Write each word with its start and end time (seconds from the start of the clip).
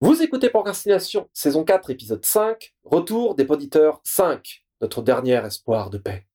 Vous 0.00 0.22
écoutez 0.22 0.48
Procrastination, 0.50 1.28
saison 1.32 1.64
4, 1.64 1.90
épisode 1.90 2.24
5, 2.24 2.72
Retour 2.84 3.34
des 3.34 3.44
poditeurs 3.44 4.00
5, 4.04 4.62
notre 4.80 5.02
dernier 5.02 5.44
espoir 5.44 5.90
de 5.90 5.98
paix. 5.98 6.26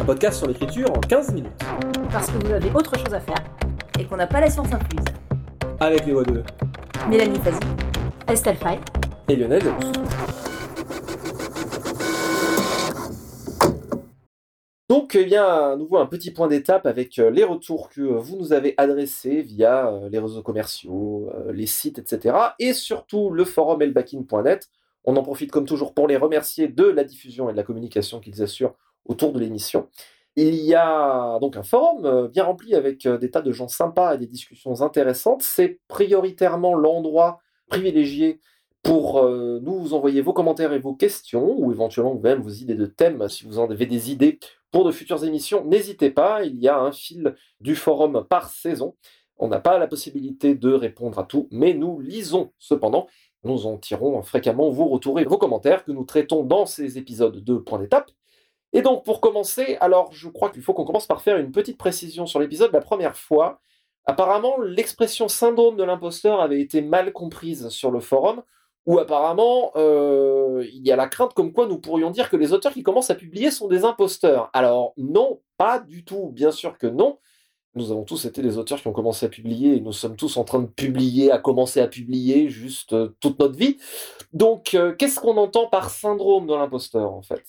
Un 0.00 0.04
podcast 0.04 0.38
sur 0.38 0.46
l'écriture 0.46 0.90
en 0.90 1.00
15 1.00 1.32
minutes, 1.32 1.52
Parce 2.12 2.30
que 2.30 2.44
vous 2.46 2.52
avez 2.52 2.70
autre 2.72 2.96
chose 2.98 3.14
à 3.14 3.20
faire 3.20 3.42
et 3.98 4.04
qu'on 4.04 4.16
n'a 4.16 4.26
pas 4.26 4.40
la 4.40 4.50
science 4.50 4.72
incluse. 4.72 5.04
avec 5.80 6.06
les 6.06 6.12
voix 6.12 6.24
de 6.24 6.42
Mélanie 7.08 7.38
Fazi, 7.40 7.58
Estelle 8.28 8.56
Fay. 8.56 8.78
et 9.28 9.36
Lionel 9.36 9.62
Delous. 9.62 9.92
Donc, 14.88 15.16
eh 15.16 15.24
bien, 15.24 15.44
à 15.44 15.76
nouveau 15.76 15.96
un 15.96 16.06
petit 16.06 16.30
point 16.30 16.46
d'étape 16.46 16.86
avec 16.86 17.18
euh, 17.18 17.28
les 17.28 17.42
retours 17.42 17.88
que 17.88 18.00
euh, 18.00 18.18
vous 18.18 18.36
nous 18.36 18.52
avez 18.52 18.74
adressés 18.76 19.42
via 19.42 19.88
euh, 19.88 20.08
les 20.08 20.20
réseaux 20.20 20.42
commerciaux, 20.42 21.28
les 21.52 21.66
sites, 21.66 21.98
etc. 21.98 22.36
Et 22.60 22.72
surtout 22.72 23.30
le 23.30 23.44
forum 23.44 23.82
elbakin.net. 23.82 24.70
On 25.04 25.16
en 25.16 25.22
profite 25.22 25.50
comme 25.50 25.66
toujours 25.66 25.92
pour 25.92 26.06
les 26.06 26.16
remercier 26.16 26.68
de 26.68 26.84
la 26.84 27.02
diffusion 27.02 27.48
et 27.48 27.52
de 27.52 27.56
la 27.56 27.64
communication 27.64 28.20
qu'ils 28.20 28.42
assurent 28.42 28.74
autour 29.04 29.32
de 29.32 29.40
l'émission. 29.40 29.88
Il 30.36 30.54
y 30.54 30.74
a 30.74 31.38
donc 31.40 31.56
un 31.56 31.62
forum 31.62 32.28
bien 32.28 32.44
rempli 32.44 32.74
avec 32.74 33.06
des 33.08 33.30
tas 33.30 33.40
de 33.40 33.52
gens 33.52 33.68
sympas 33.68 34.14
et 34.14 34.18
des 34.18 34.26
discussions 34.26 34.82
intéressantes. 34.82 35.42
C'est 35.42 35.80
prioritairement 35.88 36.74
l'endroit 36.74 37.40
privilégié 37.68 38.40
pour 38.86 39.18
euh, 39.18 39.58
nous 39.64 39.94
envoyer 39.94 40.20
vos 40.20 40.32
commentaires 40.32 40.72
et 40.72 40.78
vos 40.78 40.94
questions, 40.94 41.56
ou 41.58 41.72
éventuellement 41.72 42.14
vous-même 42.14 42.40
vos 42.40 42.50
idées 42.50 42.76
de 42.76 42.86
thèmes, 42.86 43.28
si 43.28 43.44
vous 43.44 43.58
en 43.58 43.68
avez 43.68 43.84
des 43.84 44.12
idées 44.12 44.38
pour 44.70 44.84
de 44.84 44.92
futures 44.92 45.24
émissions, 45.24 45.64
n'hésitez 45.64 46.08
pas, 46.10 46.44
il 46.44 46.56
y 46.60 46.68
a 46.68 46.78
un 46.78 46.92
fil 46.92 47.34
du 47.60 47.74
forum 47.74 48.24
par 48.30 48.48
saison. 48.48 48.94
On 49.38 49.48
n'a 49.48 49.58
pas 49.58 49.78
la 49.78 49.88
possibilité 49.88 50.54
de 50.54 50.72
répondre 50.72 51.18
à 51.18 51.24
tout, 51.24 51.48
mais 51.50 51.74
nous 51.74 51.98
lisons 51.98 52.52
cependant. 52.60 53.08
Nous 53.42 53.66
en 53.66 53.76
tirons 53.76 54.22
fréquemment 54.22 54.70
vos 54.70 54.86
retours 54.86 55.18
et 55.18 55.24
vos 55.24 55.36
commentaires 55.36 55.84
que 55.84 55.90
nous 55.90 56.04
traitons 56.04 56.44
dans 56.44 56.64
ces 56.64 56.96
épisodes 56.96 57.42
de 57.42 57.56
Point 57.56 57.80
d'étape. 57.80 58.12
Et 58.72 58.82
donc 58.82 59.04
pour 59.04 59.20
commencer, 59.20 59.76
alors 59.80 60.12
je 60.12 60.28
crois 60.28 60.50
qu'il 60.50 60.62
faut 60.62 60.74
qu'on 60.74 60.84
commence 60.84 61.08
par 61.08 61.22
faire 61.22 61.38
une 61.38 61.50
petite 61.50 61.76
précision 61.76 62.26
sur 62.26 62.38
l'épisode. 62.38 62.72
La 62.72 62.80
première 62.80 63.16
fois, 63.16 63.60
apparemment 64.04 64.60
l'expression 64.60 65.26
syndrome 65.26 65.76
de 65.76 65.82
l'imposteur 65.82 66.40
avait 66.40 66.60
été 66.60 66.82
mal 66.82 67.12
comprise 67.12 67.68
sur 67.70 67.90
le 67.90 67.98
forum, 67.98 68.42
où 68.86 69.00
apparemment 69.00 69.72
euh, 69.74 70.64
il 70.72 70.86
y 70.86 70.92
a 70.92 70.96
la 70.96 71.08
crainte 71.08 71.34
comme 71.34 71.52
quoi 71.52 71.66
nous 71.66 71.78
pourrions 71.78 72.10
dire 72.10 72.30
que 72.30 72.36
les 72.36 72.52
auteurs 72.52 72.72
qui 72.72 72.84
commencent 72.84 73.10
à 73.10 73.16
publier 73.16 73.50
sont 73.50 73.66
des 73.66 73.84
imposteurs. 73.84 74.48
Alors 74.52 74.94
non, 74.96 75.40
pas 75.58 75.80
du 75.80 76.04
tout, 76.04 76.30
bien 76.32 76.52
sûr 76.52 76.78
que 76.78 76.86
non. 76.86 77.18
Nous 77.74 77.90
avons 77.90 78.04
tous 78.04 78.24
été 78.24 78.40
des 78.40 78.56
auteurs 78.56 78.80
qui 78.80 78.88
ont 78.88 78.92
commencé 78.92 79.26
à 79.26 79.28
publier 79.28 79.76
et 79.76 79.80
nous 79.80 79.92
sommes 79.92 80.16
tous 80.16 80.38
en 80.38 80.44
train 80.44 80.60
de 80.60 80.66
publier, 80.66 81.30
à 81.30 81.38
commencer 81.38 81.80
à 81.80 81.88
publier 81.88 82.48
juste 82.48 82.94
euh, 82.94 83.14
toute 83.20 83.38
notre 83.38 83.56
vie. 83.56 83.76
Donc 84.32 84.74
euh, 84.74 84.94
qu'est-ce 84.94 85.20
qu'on 85.20 85.36
entend 85.36 85.66
par 85.66 85.90
syndrome 85.90 86.46
de 86.46 86.54
l'imposteur 86.54 87.12
en 87.12 87.22
fait? 87.22 87.42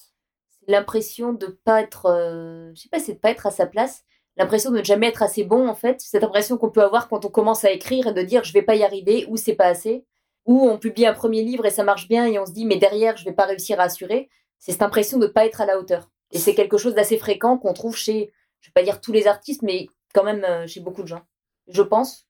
L'impression 0.68 1.32
de 1.32 1.46
pas 1.64 1.82
être, 1.82 2.72
je 2.76 2.82
sais 2.82 2.90
pas, 2.90 3.00
c'est 3.00 3.14
de 3.14 3.20
pas 3.20 3.30
être 3.30 3.46
à 3.46 3.52
sa 3.52 3.68
place. 3.68 4.04
L'impression 4.36 4.72
de 4.72 4.80
ne 4.80 4.84
jamais 4.84 5.08
être 5.08 5.24
assez 5.24 5.46
bon 5.46 5.70
en 5.70 5.76
fait. 5.76 6.02
Cette 6.02 6.26
impression 6.26 6.58
qu'on 6.58 6.70
peut 6.72 6.84
avoir 6.84 7.08
quand 7.08 7.24
on 7.24 7.30
commence 7.30 7.64
à 7.64 7.72
écrire 7.72 8.08
et 8.08 8.14
de 8.14 8.22
dire 8.22 8.44
je 8.44 8.52
vais 8.52 8.62
pas 8.64 8.76
y 8.76 8.84
arriver 8.84 9.26
ou 9.30 9.38
c'est 9.38 9.56
pas 9.56 9.68
assez. 9.68 10.04
Ou 10.48 10.68
on 10.68 10.78
publie 10.78 11.06
un 11.06 11.14
premier 11.14 11.44
livre 11.44 11.66
et 11.66 11.70
ça 11.70 11.84
marche 11.84 12.08
bien 12.08 12.26
et 12.26 12.40
on 12.40 12.46
se 12.46 12.54
dit 12.54 12.66
mais 12.66 12.78
derrière 12.78 13.18
je 13.18 13.26
vais 13.26 13.34
pas 13.34 13.46
réussir 13.46 13.80
à 13.80 13.84
assurer. 13.84 14.30
C'est 14.58 14.72
cette 14.72 14.82
impression 14.82 15.20
de 15.20 15.28
pas 15.28 15.46
être 15.46 15.62
à 15.62 15.66
la 15.66 15.78
hauteur. 15.78 16.10
Et 16.32 16.40
c'est 16.40 16.56
quelque 16.56 16.78
chose 16.78 16.96
d'assez 16.96 17.18
fréquent 17.18 17.58
qu'on 17.58 17.74
trouve 17.74 17.96
chez, 17.96 18.32
je 18.62 18.70
vais 18.70 18.74
pas 18.74 18.84
dire 18.84 19.00
tous 19.00 19.12
les 19.12 19.28
artistes, 19.28 19.62
mais 19.62 19.88
quand 20.14 20.24
même 20.24 20.44
euh, 20.44 20.66
chez 20.66 20.80
beaucoup 20.80 21.04
de 21.04 21.08
gens. 21.08 21.22
Je 21.68 21.82
pense. 21.82 22.28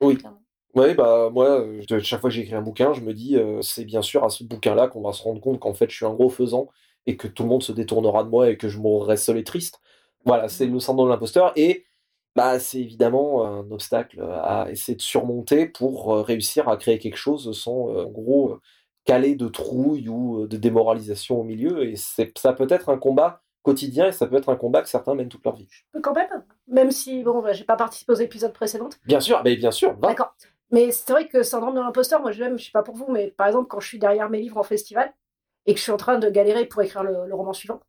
Oui. 0.00 0.16
Clairement. 0.16 0.42
Oui, 0.74 0.94
bah 0.94 1.30
moi, 1.32 1.64
chaque 2.02 2.20
fois 2.20 2.28
que 2.28 2.36
j'écris 2.36 2.54
un 2.54 2.60
bouquin, 2.60 2.92
je 2.92 3.00
me 3.00 3.14
dis, 3.14 3.36
euh, 3.36 3.62
c'est 3.62 3.86
bien 3.86 4.02
sûr 4.02 4.24
à 4.24 4.28
ce 4.28 4.44
bouquin-là 4.44 4.88
qu'on 4.88 5.00
va 5.00 5.14
se 5.14 5.22
rendre 5.22 5.40
compte 5.40 5.58
qu'en 5.58 5.72
fait, 5.72 5.88
je 5.88 5.96
suis 5.96 6.04
un 6.04 6.12
gros 6.12 6.28
faisant 6.28 6.68
et 7.06 7.16
que 7.16 7.28
tout 7.28 7.44
le 7.44 7.48
monde 7.48 7.62
se 7.62 7.72
détournera 7.72 8.24
de 8.24 8.28
moi 8.28 8.50
et 8.50 8.58
que 8.58 8.68
je 8.68 8.78
mourrai 8.78 9.16
seul 9.16 9.38
et 9.38 9.44
triste. 9.44 9.80
Voilà, 10.26 10.48
c'est 10.48 10.66
le 10.66 10.78
syndrome 10.78 11.06
de 11.06 11.12
l'imposteur 11.12 11.52
et 11.56 11.86
bah 12.36 12.60
c'est 12.60 12.80
évidemment 12.80 13.46
un 13.46 13.70
obstacle 13.70 14.20
à 14.20 14.70
essayer 14.70 14.94
de 14.94 15.02
surmonter 15.02 15.66
pour 15.66 16.14
euh, 16.14 16.22
réussir 16.22 16.68
à 16.68 16.76
créer 16.76 16.98
quelque 16.98 17.16
chose 17.16 17.58
sans, 17.58 17.88
euh, 17.88 18.04
en 18.04 18.10
gros, 18.10 18.50
euh, 18.52 18.60
caler 19.06 19.34
de 19.36 19.48
trouille 19.48 20.08
ou 20.10 20.46
de 20.46 20.56
démoralisation 20.58 21.40
au 21.40 21.44
milieu. 21.44 21.84
Et 21.84 21.96
ça 21.96 22.52
peut 22.52 22.66
être 22.68 22.90
un 22.90 22.98
combat 22.98 23.42
quotidien 23.62 24.08
et 24.08 24.12
ça 24.12 24.26
peut 24.26 24.36
être 24.36 24.50
un 24.50 24.56
combat 24.56 24.82
que 24.82 24.88
certains 24.88 25.14
mènent 25.14 25.30
toute 25.30 25.44
leur 25.44 25.56
vie. 25.56 25.68
Quand 26.02 26.14
même, 26.14 26.44
même 26.68 26.90
si, 26.90 27.22
bon, 27.22 27.40
bah, 27.40 27.52
j'ai 27.52 27.64
pas 27.64 27.76
participé 27.76 28.12
aux 28.12 28.16
épisodes 28.16 28.52
précédents. 28.52 28.90
Bien 29.06 29.20
sûr, 29.20 29.40
mais 29.42 29.56
bien 29.56 29.70
sûr, 29.70 29.94
va. 29.94 30.08
D'accord. 30.08 30.34
Mais 30.70 30.90
c'est 30.90 31.12
vrai 31.12 31.28
que 31.28 31.42
syndrome 31.42 31.74
de 31.74 31.80
l'imposteur, 31.80 32.20
moi, 32.20 32.32
je 32.32 32.40
l'aime, 32.40 32.58
je 32.58 32.66
sais 32.66 32.72
pas 32.72 32.82
pour 32.82 32.96
vous, 32.96 33.10
mais 33.10 33.28
par 33.30 33.46
exemple, 33.46 33.68
quand 33.68 33.80
je 33.80 33.88
suis 33.88 33.98
derrière 33.98 34.28
mes 34.28 34.40
livres 34.40 34.58
en 34.58 34.62
festival 34.62 35.14
et 35.64 35.72
que 35.72 35.78
je 35.78 35.82
suis 35.84 35.92
en 35.92 35.96
train 35.96 36.18
de 36.18 36.28
galérer 36.28 36.66
pour 36.66 36.82
écrire 36.82 37.02
le, 37.02 37.26
le 37.26 37.34
roman 37.34 37.52
suivant, 37.52 37.80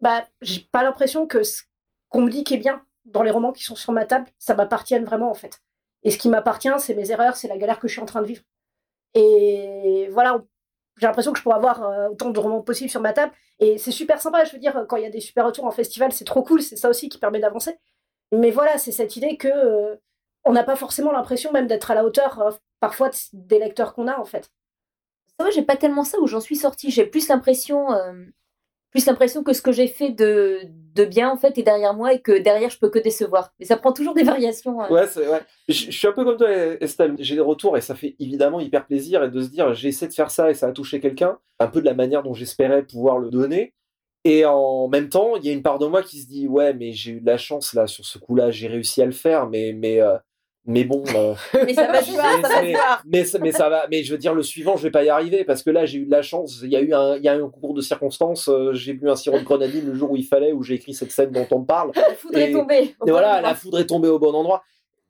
bah, 0.00 0.24
j'ai 0.40 0.66
pas 0.72 0.82
l'impression 0.82 1.26
que 1.26 1.42
ce 1.42 1.64
qu'on 2.08 2.22
me 2.22 2.30
dit 2.30 2.44
qui 2.44 2.54
est 2.54 2.58
bien 2.58 2.82
dans 3.04 3.22
les 3.22 3.30
romans 3.30 3.52
qui 3.52 3.64
sont 3.64 3.76
sur 3.76 3.92
ma 3.92 4.04
table, 4.04 4.26
ça 4.38 4.54
m'appartienne 4.54 5.04
vraiment, 5.04 5.30
en 5.30 5.34
fait. 5.34 5.60
Et 6.02 6.10
ce 6.10 6.18
qui 6.18 6.28
m'appartient, 6.28 6.68
c'est 6.78 6.94
mes 6.94 7.10
erreurs, 7.10 7.36
c'est 7.36 7.48
la 7.48 7.58
galère 7.58 7.78
que 7.80 7.88
je 7.88 7.92
suis 7.92 8.02
en 8.02 8.06
train 8.06 8.22
de 8.22 8.26
vivre. 8.26 8.42
Et 9.14 10.08
voilà, 10.12 10.42
j'ai 10.98 11.06
l'impression 11.06 11.32
que 11.32 11.38
je 11.38 11.42
pourrais 11.42 11.56
avoir 11.56 11.82
euh, 11.82 12.08
autant 12.08 12.30
de 12.30 12.38
romans 12.38 12.62
possibles 12.62 12.90
sur 12.90 13.00
ma 13.00 13.12
table. 13.12 13.32
Et 13.58 13.78
c'est 13.78 13.90
super 13.90 14.20
sympa, 14.22 14.44
je 14.44 14.52
veux 14.52 14.58
dire, 14.58 14.86
quand 14.88 14.96
il 14.96 15.02
y 15.02 15.06
a 15.06 15.10
des 15.10 15.20
super 15.20 15.44
retours 15.46 15.64
en 15.66 15.70
festival, 15.70 16.12
c'est 16.12 16.24
trop 16.24 16.42
cool, 16.42 16.62
c'est 16.62 16.76
ça 16.76 16.88
aussi 16.88 17.08
qui 17.08 17.18
permet 17.18 17.40
d'avancer. 17.40 17.78
Mais 18.32 18.50
voilà, 18.50 18.78
c'est 18.78 18.92
cette 18.92 19.16
idée 19.16 19.36
que 19.36 19.48
euh, 19.48 19.96
on 20.44 20.52
n'a 20.52 20.64
pas 20.64 20.76
forcément 20.76 21.12
l'impression 21.12 21.52
même 21.52 21.66
d'être 21.66 21.90
à 21.90 21.94
la 21.94 22.04
hauteur 22.04 22.40
euh, 22.40 22.50
parfois 22.80 23.10
de- 23.10 23.16
des 23.32 23.58
lecteurs 23.58 23.94
qu'on 23.94 24.06
a 24.08 24.18
en 24.18 24.24
fait. 24.24 24.50
C'est 25.36 25.42
vrai, 25.42 25.52
j'ai 25.52 25.62
pas 25.62 25.76
tellement 25.76 26.04
ça 26.04 26.18
où 26.20 26.26
j'en 26.26 26.40
suis 26.40 26.56
sortie. 26.56 26.90
J'ai 26.90 27.04
plus 27.06 27.28
l'impression, 27.28 27.92
plus 28.90 29.06
l'impression 29.06 29.42
que 29.42 29.52
ce 29.52 29.62
que 29.62 29.72
j'ai 29.72 29.86
fait 29.86 30.10
de, 30.10 30.60
de 30.94 31.04
bien 31.04 31.30
en 31.30 31.36
fait 31.36 31.56
est 31.58 31.62
derrière 31.62 31.94
moi 31.94 32.12
et 32.14 32.20
que 32.20 32.38
derrière 32.38 32.70
je 32.70 32.78
peux 32.78 32.88
que 32.90 32.98
décevoir. 32.98 33.52
Mais 33.60 33.66
ça 33.66 33.76
prend 33.76 33.92
toujours 33.92 34.14
des 34.14 34.22
variations. 34.24 34.82
euh. 34.82 34.88
Ouais, 34.88 35.06
ouais. 35.16 35.40
Je, 35.68 35.86
je 35.86 35.90
suis 35.90 36.08
un 36.08 36.12
peu 36.12 36.24
comme 36.24 36.36
toi, 36.36 36.50
Estelle. 36.50 37.14
J'ai 37.18 37.36
des 37.36 37.40
retours 37.40 37.76
et 37.76 37.80
ça 37.80 37.94
fait 37.94 38.16
évidemment 38.18 38.60
hyper 38.60 38.86
plaisir 38.86 39.22
et 39.24 39.30
de 39.30 39.40
se 39.40 39.48
dire 39.48 39.72
j'ai 39.74 39.88
essayé 39.88 40.08
de 40.08 40.14
faire 40.14 40.30
ça 40.30 40.50
et 40.50 40.54
ça 40.54 40.66
a 40.68 40.72
touché 40.72 41.00
quelqu'un, 41.00 41.38
un 41.58 41.68
peu 41.68 41.80
de 41.80 41.86
la 41.86 41.94
manière 41.94 42.22
dont 42.22 42.34
j'espérais 42.34 42.82
pouvoir 42.84 43.18
le 43.18 43.30
donner. 43.30 43.74
Et 44.24 44.44
en 44.44 44.86
même 44.88 45.08
temps, 45.08 45.36
il 45.36 45.46
y 45.46 45.48
a 45.48 45.52
une 45.52 45.62
part 45.62 45.78
de 45.78 45.86
moi 45.86 46.02
qui 46.02 46.18
se 46.20 46.26
dit 46.26 46.46
ouais, 46.46 46.74
mais 46.74 46.92
j'ai 46.92 47.12
eu 47.12 47.20
de 47.20 47.26
la 47.26 47.38
chance 47.38 47.72
là 47.72 47.86
sur 47.86 48.04
ce 48.04 48.18
coup-là, 48.18 48.50
j'ai 48.50 48.68
réussi 48.68 49.00
à 49.00 49.06
le 49.06 49.12
faire, 49.12 49.48
mais 49.48 49.72
mais 49.72 50.00
euh, 50.02 50.18
mais 50.66 50.84
bon. 50.84 51.02
euh, 51.14 51.34
Mais 51.66 51.74
ça 51.74 51.86
va 51.86 52.02
se 52.02 52.10
voir, 52.12 52.32
ça 52.42 52.48
va 52.48 52.56
se 52.58 52.62
mais, 52.62 52.72
voir. 52.72 53.02
mais, 53.06 53.24
ça- 53.24 53.38
mais 53.38 53.52
ça 53.52 53.68
va. 53.68 53.86
Mais 53.90 54.02
je 54.02 54.12
veux 54.12 54.18
dire 54.18 54.34
le 54.34 54.42
suivant, 54.42 54.76
je 54.76 54.82
vais 54.82 54.90
pas 54.90 55.02
y 55.04 55.08
arriver 55.08 55.44
parce 55.44 55.62
que 55.62 55.70
là 55.70 55.86
j'ai 55.86 55.98
eu 55.98 56.06
de 56.06 56.10
la 56.10 56.22
chance. 56.22 56.60
Il 56.62 56.70
y 56.70 56.76
a 56.76 56.80
eu 56.80 56.92
un 56.92 57.16
il 57.16 57.22
y 57.24 57.28
a 57.28 57.36
eu 57.36 57.42
un 57.42 57.48
concours 57.48 57.74
de 57.74 57.80
circonstances. 57.80 58.48
euh, 58.48 58.72
j'ai 58.74 58.92
bu 58.92 59.08
un 59.08 59.16
sirop 59.16 59.38
de 59.38 59.44
grenadine 59.44 59.86
le 59.86 59.94
jour 59.94 60.10
où 60.10 60.16
il 60.16 60.24
fallait 60.24 60.52
où 60.52 60.62
j'ai 60.62 60.74
écrit 60.74 60.94
cette 60.94 61.10
scène 61.12 61.30
dont 61.30 61.46
on 61.50 61.60
me 61.60 61.66
parle. 61.66 61.92
La 61.96 62.14
foudre 62.14 62.38
est 62.38 62.50
Et- 62.50 62.52
tombée. 62.52 62.94
au 63.00 63.06
Et 63.06 63.10
voilà, 63.10 63.40
la 63.40 63.54
foudre 63.54 63.78
est 63.80 63.86
tombée 63.86 64.08
au 64.08 64.18
bon 64.18 64.32
endroit. 64.34 64.62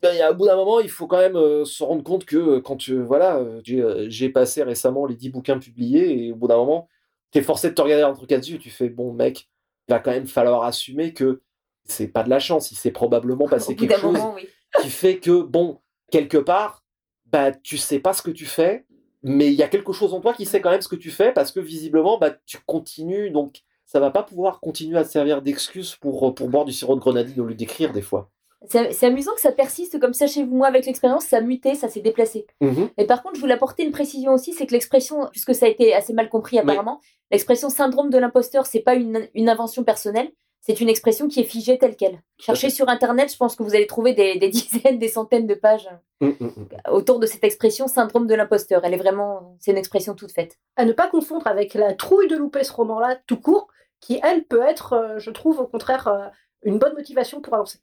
Ben, 0.03 0.15
et 0.17 0.23
à 0.23 0.33
bout 0.33 0.47
d'un 0.47 0.57
moment, 0.57 0.81
il 0.81 0.89
faut 0.89 1.07
quand 1.07 1.19
même 1.19 1.37
euh, 1.37 1.67
se 1.67 1.85
rendre 1.85 2.03
compte 2.03 2.25
que 2.25 2.37
euh, 2.39 2.61
quand 2.63 2.77
tu. 2.77 2.99
Voilà, 3.03 3.43
j'ai 3.65 4.29
passé 4.31 4.63
récemment 4.63 5.05
les 5.05 5.15
10 5.15 5.29
bouquins 5.31 5.59
publiés 5.59 6.27
et 6.27 6.33
au 6.33 6.37
bout 6.37 6.49
d'un 6.49 6.57
moment, 6.57 6.89
tu 7.33 7.39
es 7.39 7.43
forcé 7.43 7.69
de 7.69 7.75
te 7.75 7.83
regarder 7.83 8.05
un 8.05 8.15
truc 8.15 8.31
là-dessus. 8.31 8.59
Tu 8.59 8.71
fais, 8.71 8.89
bon, 8.89 9.13
mec, 9.13 9.49
il 9.89 9.93
va 9.93 9.99
quand 9.99 10.11
même 10.13 10.27
falloir 10.27 10.63
assumer 10.65 11.13
que 11.13 11.43
c'est 11.85 12.09
pas 12.09 12.23
de 12.23 12.31
la 12.31 12.39
chance. 12.39 12.71
Il 12.73 12.77
s'est 12.77 12.93
probablement 12.93 13.47
passé 13.47 13.73
Au 13.73 13.75
bout 13.75 13.81
quelque 13.81 13.91
d'un 13.97 14.01
chose 14.01 14.13
moment, 14.15 14.33
oui. 14.35 14.49
Qui 14.81 14.91
fait 14.91 15.19
que, 15.19 15.43
bon, 15.43 15.79
quelque 16.11 16.39
part, 16.39 16.85
bah, 17.27 17.53
tu 17.53 17.79
sais 17.79 17.99
pas 17.99 18.13
ce 18.13 18.23
que 18.23 18.31
tu 18.31 18.47
fais, 18.47 18.85
mais 19.23 19.49
il 19.49 19.55
y 19.55 19.63
a 19.63 19.69
quelque 19.69 19.93
chose 19.93 20.15
en 20.15 20.21
toi 20.21 20.33
qui 20.33 20.47
sait 20.47 20.61
quand 20.61 20.71
même 20.71 20.81
ce 20.81 20.89
que 20.89 20.97
tu 20.97 21.11
fais 21.11 21.33
parce 21.33 21.53
que 21.53 21.61
visiblement, 21.61 22.19
bah, 22.19 22.31
tu 22.47 22.59
continues. 22.67 23.31
Donc, 23.31 23.63
ça 23.87 24.01
va 24.01 24.11
pas 24.11 24.23
pouvoir 24.23 24.61
continuer 24.61 24.99
à 24.99 25.05
te 25.05 25.11
servir 25.11 25.43
d'excuse 25.43 25.97
pour, 25.97 26.35
pour 26.35 26.49
boire 26.49 26.65
du 26.65 26.73
sirop 26.73 26.95
de 26.95 27.01
grenadine 27.01 27.41
au 27.41 27.45
lieu 27.45 27.55
d'écrire 27.55 27.93
des 27.93 28.03
fois. 28.03 28.31
C'est 28.67 29.05
amusant 29.05 29.33
que 29.35 29.41
ça 29.41 29.53
persiste 29.53 29.99
comme 29.99 30.13
ça 30.13 30.27
chez 30.27 30.45
vous. 30.45 30.55
Moi, 30.55 30.67
avec 30.67 30.85
l'expérience, 30.85 31.25
ça 31.25 31.39
a 31.39 31.41
muté, 31.41 31.75
ça 31.75 31.89
s'est 31.89 32.03
déplacé. 32.03 32.47
Mhm. 32.61 32.91
Et 32.99 33.07
par 33.07 33.23
contre, 33.23 33.37
je 33.37 33.41
voulais 33.41 33.55
apporter 33.55 33.85
une 33.85 33.91
précision 33.91 34.33
aussi, 34.33 34.53
c'est 34.53 34.67
que 34.67 34.73
l'expression, 34.73 35.29
puisque 35.31 35.55
ça 35.55 35.65
a 35.65 35.69
été 35.71 35.95
assez 35.95 36.13
mal 36.13 36.29
compris 36.29 36.59
apparemment, 36.59 37.01
l'expression 37.31 37.71
syndrome 37.71 38.11
de 38.11 38.19
l'imposteur, 38.19 38.67
c'est 38.67 38.81
pas 38.81 38.95
une, 38.95 39.29
une 39.35 39.49
invention 39.49 39.83
personnelle, 39.83 40.31
c'est 40.61 40.81
une 40.81 40.89
expression 40.89 41.29
qui 41.29 41.41
est 41.41 41.45
figée 41.45 41.79
telle 41.79 41.97
quelle. 41.97 42.21
Cherchez 42.39 42.71
sur 42.71 42.89
Internet, 42.89 43.33
je 43.33 43.37
pense 43.37 43.57
que 43.57 43.63
vous 43.63 43.75
allez 43.75 43.87
trouver 43.87 44.13
des, 44.13 44.39
des 44.39 44.49
dizaines, 44.51 44.99
des 44.99 45.09
centaines 45.09 45.47
de 45.47 45.55
pages 45.55 45.89
Mhm, 46.23 46.37
mhm. 46.39 46.69
autour 46.91 47.19
de 47.19 47.25
cette 47.25 47.45
expression 47.45 47.89
syndrome 47.89 48.27
de 48.27 48.35
l'imposteur. 48.35 48.85
Elle 48.85 48.93
est 48.93 48.99
vraiment, 48.99 49.57
c'est 49.59 49.71
une 49.71 49.79
expression 49.79 50.15
toute 50.15 50.33
faite. 50.33 50.59
À 50.77 50.85
ne 50.85 50.93
pas 50.93 51.09
confondre 51.09 51.47
avec 51.47 51.73
la 51.73 51.95
trouille 51.95 52.29
de 52.29 52.37
louper 52.37 52.63
ce 52.63 52.73
roman-là 52.73 53.19
tout 53.27 53.39
court, 53.39 53.69
qui 54.01 54.21
elle 54.23 54.45
peut 54.45 54.61
être, 54.63 54.93
euh, 54.93 55.19
je 55.19 55.31
trouve 55.31 55.61
au 55.61 55.67
contraire, 55.67 56.09
euh, 56.09 56.29
une 56.63 56.79
bonne 56.79 56.95
motivation 56.95 57.41
pour 57.41 57.55
avancer. 57.55 57.79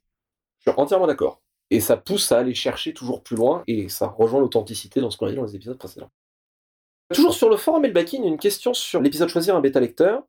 Je 0.60 0.70
suis 0.70 0.80
entièrement 0.80 1.08
d'accord. 1.08 1.42
Et 1.70 1.80
ça 1.80 1.96
pousse 1.96 2.30
à 2.30 2.38
aller 2.38 2.54
chercher 2.54 2.94
toujours 2.94 3.22
plus 3.22 3.36
loin, 3.36 3.64
et 3.66 3.88
ça 3.88 4.06
rejoint 4.06 4.40
l'authenticité 4.40 5.00
dans 5.00 5.10
ce 5.10 5.16
qu'on 5.16 5.26
a 5.26 5.30
dit 5.30 5.36
dans 5.36 5.44
les 5.44 5.56
épisodes 5.56 5.76
précédents. 5.76 6.10
Toujours 7.12 7.34
sur 7.34 7.50
le 7.50 7.56
forum 7.56 7.84
Elbakin, 7.84 8.22
une 8.22 8.38
question 8.38 8.72
sur 8.72 9.00
l'épisode 9.00 9.28
Choisir 9.28 9.56
un 9.56 9.60
bêta 9.60 9.80
lecteur. 9.80 10.22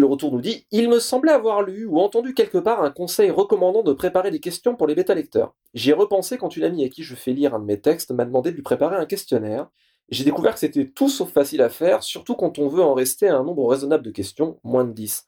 Le 0.00 0.06
retour 0.06 0.32
nous 0.32 0.40
dit 0.40 0.66
Il 0.70 0.88
me 0.88 0.98
semblait 0.98 1.30
avoir 1.30 1.60
lu 1.60 1.84
ou 1.84 1.98
entendu 1.98 2.32
quelque 2.32 2.56
part 2.56 2.82
un 2.82 2.90
conseil 2.90 3.30
recommandant 3.30 3.82
de 3.82 3.92
préparer 3.92 4.30
des 4.30 4.40
questions 4.40 4.74
pour 4.74 4.86
les 4.86 4.94
bêta-lecteurs. 4.94 5.54
J'y 5.74 5.90
ai 5.90 5.92
repensé 5.92 6.38
quand 6.38 6.56
une 6.56 6.64
amie 6.64 6.84
à 6.84 6.88
qui 6.88 7.02
je 7.02 7.14
fais 7.14 7.32
lire 7.32 7.54
un 7.54 7.58
de 7.58 7.66
mes 7.66 7.78
textes 7.78 8.10
m'a 8.10 8.24
demandé 8.24 8.50
de 8.50 8.56
lui 8.56 8.62
préparer 8.62 8.96
un 8.96 9.04
questionnaire. 9.04 9.68
J'ai 10.08 10.24
découvert 10.24 10.54
que 10.54 10.60
c'était 10.60 10.86
tout 10.86 11.10
sauf 11.10 11.30
facile 11.30 11.60
à 11.60 11.68
faire, 11.68 12.02
surtout 12.02 12.34
quand 12.34 12.58
on 12.58 12.66
veut 12.66 12.82
en 12.82 12.94
rester 12.94 13.28
à 13.28 13.36
un 13.36 13.44
nombre 13.44 13.66
raisonnable 13.68 14.02
de 14.02 14.10
questions, 14.10 14.58
moins 14.64 14.86
de 14.86 14.92
10. 14.92 15.26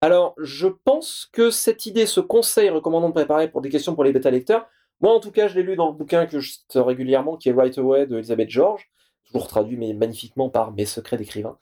Alors, 0.00 0.34
je 0.38 0.66
pense 0.66 1.28
que 1.32 1.52
cette 1.52 1.86
idée, 1.86 2.06
ce 2.06 2.18
conseil 2.18 2.68
recommandant 2.68 3.10
de 3.10 3.14
préparer 3.14 3.48
pour 3.48 3.60
des 3.60 3.68
questions 3.68 3.94
pour 3.94 4.02
les 4.02 4.12
bêta-lecteurs, 4.12 4.66
moi 5.00 5.14
en 5.14 5.20
tout 5.20 5.30
cas, 5.30 5.46
je 5.46 5.54
l'ai 5.54 5.62
lu 5.62 5.76
dans 5.76 5.86
le 5.86 5.94
bouquin 5.94 6.26
que 6.26 6.40
je 6.40 6.50
cite 6.50 6.72
régulièrement, 6.74 7.36
qui 7.36 7.48
est 7.48 7.52
Right 7.52 7.78
Away 7.78 8.06
de 8.06 8.16
Elizabeth 8.16 8.50
George, 8.50 8.90
toujours 9.26 9.46
traduit 9.46 9.76
mais 9.76 9.92
magnifiquement 9.92 10.50
par 10.50 10.72
Mes 10.72 10.84
secrets 10.84 11.16
d'écrivain. 11.16 11.56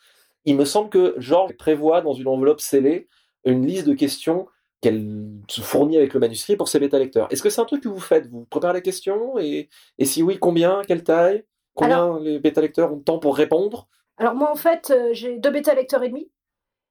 Il 0.48 0.56
me 0.56 0.64
semble 0.64 0.88
que 0.88 1.14
George 1.18 1.54
prévoit 1.58 2.00
dans 2.00 2.14
une 2.14 2.26
enveloppe 2.26 2.62
scellée 2.62 3.06
une 3.44 3.66
liste 3.66 3.86
de 3.86 3.92
questions 3.92 4.46
qu'elle 4.80 5.28
se 5.46 5.60
fournit 5.60 5.98
avec 5.98 6.14
le 6.14 6.20
manuscrit 6.20 6.56
pour 6.56 6.68
ses 6.68 6.80
bêta-lecteurs. 6.80 7.28
Est-ce 7.30 7.42
que 7.42 7.50
c'est 7.50 7.60
un 7.60 7.66
truc 7.66 7.82
que 7.82 7.88
vous 7.90 8.00
faites? 8.00 8.28
Vous 8.28 8.46
préparez 8.46 8.72
les 8.72 8.82
questions 8.82 9.38
et, 9.38 9.68
et 9.98 10.06
si 10.06 10.22
oui, 10.22 10.38
combien? 10.38 10.80
Quelle 10.88 11.04
taille? 11.04 11.44
Combien 11.74 12.18
les 12.20 12.38
bêta-lecteurs 12.38 12.90
ont 12.90 12.96
de 12.96 13.02
temps 13.02 13.18
pour 13.18 13.36
répondre? 13.36 13.88
Alors 14.16 14.34
moi, 14.34 14.50
en 14.50 14.54
fait, 14.54 14.90
euh, 14.90 15.10
j'ai 15.12 15.36
deux 15.36 15.50
bêta-lecteurs 15.50 16.02
et 16.02 16.08
demi. 16.08 16.30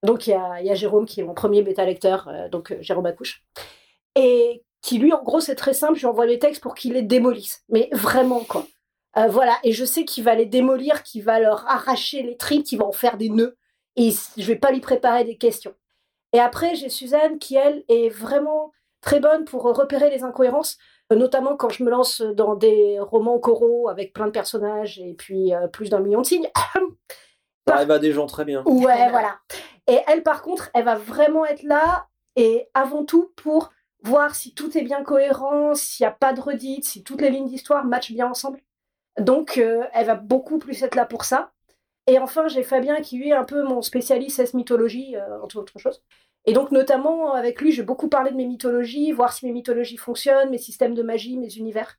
Donc 0.04 0.28
il 0.28 0.30
y 0.30 0.34
a, 0.34 0.62
y 0.62 0.70
a, 0.70 0.76
Jérôme 0.76 1.08
qui 1.08 1.22
est 1.22 1.24
mon 1.24 1.34
premier 1.34 1.64
bêta-lecteur, 1.64 2.28
euh, 2.28 2.50
donc 2.50 2.72
euh, 2.72 2.78
Jérôme 2.82 3.08
Accouche. 3.08 3.44
Et 4.14 4.64
qui 4.84 5.00
lui, 5.00 5.14
en 5.14 5.24
gros, 5.24 5.40
c'est 5.40 5.56
très 5.56 5.74
simple, 5.74 5.96
je 5.96 6.02
lui 6.02 6.06
envoie 6.06 6.28
les 6.28 6.38
textes 6.38 6.62
pour 6.62 6.76
qu'il 6.76 6.94
les 6.94 7.02
démolisse. 7.02 7.64
Mais 7.70 7.90
vraiment, 7.92 8.42
quoi. 8.42 8.68
Euh, 9.18 9.28
voilà, 9.28 9.58
et 9.64 9.72
je 9.72 9.84
sais 9.84 10.06
qu'il 10.06 10.24
va 10.24 10.36
les 10.36 10.46
démolir, 10.46 11.02
qu'il 11.04 11.24
va 11.24 11.40
leur 11.40 11.68
arracher 11.68 12.22
les 12.22 12.38
tripes, 12.38 12.64
qu'il 12.64 12.78
va 12.78 12.86
en 12.86 12.92
faire 12.92 13.18
des 13.18 13.30
nœuds. 13.30 13.58
Et 13.96 14.12
je 14.12 14.46
vais 14.46 14.58
pas 14.58 14.72
lui 14.72 14.80
préparer 14.80 15.24
des 15.24 15.38
questions. 15.38 15.74
Et 16.34 16.40
après, 16.40 16.76
j'ai 16.76 16.90
Suzanne 16.90 17.40
qui, 17.40 17.56
elle, 17.56 17.84
est 17.90 18.10
vraiment 18.10 18.72
très 19.02 19.20
bonne 19.20 19.46
pour 19.46 19.64
repérer 19.64 20.12
les 20.12 20.24
incohérences, 20.24 20.78
euh, 21.12 21.16
notamment 21.16 21.56
quand 21.56 21.70
je 21.70 21.84
me 21.84 21.90
lance 21.90 22.22
dans 22.22 22.56
des 22.56 23.00
romans 23.00 23.40
coraux 23.40 23.90
avec 23.90 24.14
plein 24.14 24.28
de 24.28 24.32
personnages 24.32 25.00
et 25.00 25.14
puis 25.14 25.54
euh, 25.54 25.68
plus 25.68 25.90
d'un 25.90 26.00
million 26.00 26.22
de 26.22 26.26
signes. 26.26 26.50
Ça 27.68 27.76
arrive 27.76 27.92
à 27.92 28.00
des 28.00 28.12
gens 28.12 28.28
très 28.28 28.46
bien. 28.46 28.64
Ouais, 28.66 29.10
voilà. 29.10 29.40
Et 29.88 30.00
elle, 30.08 30.22
par 30.22 30.42
contre, 30.42 30.70
elle 30.74 30.86
va 30.86 30.96
vraiment 30.96 31.46
être 31.46 31.64
là 31.64 32.08
et 32.36 32.70
avant 32.74 33.04
tout 33.04 33.34
pour 33.36 33.72
voir 34.04 34.36
si 34.36 34.54
tout 34.54 34.78
est 34.78 34.84
bien 34.84 35.04
cohérent, 35.04 35.74
s'il 35.74 36.06
n'y 36.06 36.08
a 36.08 36.14
pas 36.14 36.34
de 36.34 36.40
redite, 36.40 36.86
si 36.86 37.04
toutes 37.04 37.22
les 37.22 37.30
lignes 37.30 37.48
d'histoire 37.48 37.84
matchent 37.84 38.12
bien 38.12 38.30
ensemble. 38.30 38.62
Donc, 39.18 39.58
euh, 39.58 39.84
elle 39.94 40.06
va 40.06 40.16
beaucoup 40.16 40.60
plus 40.60 40.82
être 40.84 40.96
là 40.96 41.06
pour 41.06 41.26
ça. 41.26 41.52
Et 42.06 42.20
enfin, 42.20 42.48
j'ai 42.48 42.64
Fabien 42.64 43.02
qui, 43.02 43.22
est 43.24 43.34
un 43.34 43.44
peu 43.44 43.64
mon 43.64 43.82
spécialiste 43.82 44.40
S 44.40 44.54
mythologie, 44.54 45.16
euh, 45.16 45.42
entre 45.42 45.58
autres 45.58 45.80
choses. 45.80 46.02
Et 46.46 46.54
donc, 46.54 46.72
notamment, 46.72 47.34
avec 47.34 47.60
lui, 47.60 47.72
j'ai 47.72 47.84
beaucoup 47.84 48.08
parlé 48.08 48.32
de 48.32 48.36
mes 48.36 48.46
mythologies, 48.46 49.12
voir 49.12 49.34
si 49.34 49.46
mes 49.46 49.52
mythologies 49.52 49.98
fonctionnent, 49.98 50.50
mes 50.50 50.58
systèmes 50.58 50.94
de 50.94 51.04
magie, 51.04 51.38
mes 51.38 51.56
univers. 51.56 51.98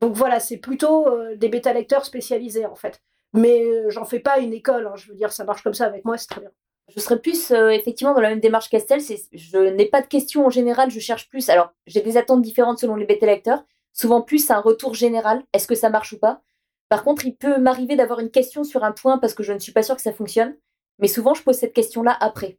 Donc 0.00 0.14
voilà, 0.14 0.38
c'est 0.38 0.58
plutôt 0.58 1.08
euh, 1.08 1.34
des 1.36 1.48
bêta-lecteurs 1.48 2.04
spécialisés, 2.04 2.66
en 2.66 2.74
fait. 2.74 3.00
Mais 3.32 3.64
j'en 3.90 4.04
fais 4.04 4.20
pas 4.20 4.38
une 4.38 4.52
école, 4.52 4.86
hein, 4.86 4.94
je 4.94 5.08
veux 5.08 5.16
dire, 5.16 5.32
ça 5.32 5.44
marche 5.44 5.62
comme 5.62 5.74
ça 5.74 5.86
avec 5.86 6.04
moi, 6.04 6.16
c'est 6.18 6.28
très 6.28 6.40
bien. 6.40 6.50
Je 6.94 7.00
serais 7.00 7.18
plus 7.18 7.50
effectivement 7.50 8.14
dans 8.14 8.20
la 8.20 8.28
même 8.28 8.40
démarche 8.40 8.68
qu'Estelle. 8.68 9.00
Je 9.00 9.58
n'ai 9.58 9.86
pas 9.86 10.02
de 10.02 10.06
questions 10.06 10.46
en 10.46 10.50
général, 10.50 10.90
je 10.90 11.00
cherche 11.00 11.28
plus. 11.30 11.48
Alors, 11.48 11.72
j'ai 11.86 12.02
des 12.02 12.18
attentes 12.18 12.42
différentes 12.42 12.78
selon 12.78 12.94
les 12.94 13.06
bêta-lecteurs. 13.06 13.64
Souvent 13.94 14.20
plus 14.20 14.50
un 14.50 14.60
retour 14.60 14.94
général. 14.94 15.44
Est-ce 15.54 15.66
que 15.66 15.74
ça 15.74 15.88
marche 15.88 16.12
ou 16.12 16.18
pas? 16.18 16.42
Par 16.88 17.04
contre, 17.04 17.24
il 17.24 17.34
peut 17.34 17.58
m'arriver 17.58 17.96
d'avoir 17.96 18.20
une 18.20 18.30
question 18.30 18.64
sur 18.64 18.84
un 18.84 18.92
point 18.92 19.18
parce 19.18 19.34
que 19.34 19.42
je 19.42 19.52
ne 19.52 19.58
suis 19.58 19.72
pas 19.72 19.82
sûre 19.82 19.96
que 19.96 20.02
ça 20.02 20.12
fonctionne. 20.12 20.56
Mais 20.98 21.08
souvent, 21.08 21.34
je 21.34 21.42
pose 21.42 21.56
cette 21.56 21.72
question-là 21.72 22.16
après. 22.20 22.58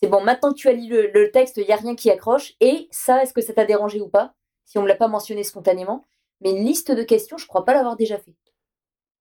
C'est 0.00 0.08
bon, 0.08 0.22
maintenant 0.22 0.52
que 0.52 0.58
tu 0.58 0.68
as 0.68 0.72
lu 0.72 0.88
le, 0.88 1.30
texte, 1.30 1.56
il 1.56 1.64
n'y 1.64 1.72
a 1.72 1.76
rien 1.76 1.94
qui 1.94 2.10
accroche. 2.10 2.54
Et 2.60 2.88
ça, 2.90 3.22
est-ce 3.22 3.32
que 3.32 3.40
ça 3.40 3.52
t'a 3.52 3.64
dérangé 3.64 4.00
ou 4.00 4.08
pas? 4.08 4.34
Si 4.64 4.76
on 4.78 4.82
ne 4.82 4.88
l'a 4.88 4.96
pas 4.96 5.08
mentionné 5.08 5.44
spontanément. 5.44 6.04
Mais 6.40 6.50
une 6.50 6.64
liste 6.64 6.90
de 6.90 7.02
questions, 7.02 7.38
je 7.38 7.46
crois 7.46 7.64
pas 7.64 7.72
l'avoir 7.72 7.96
déjà 7.96 8.18
fait. 8.18 8.34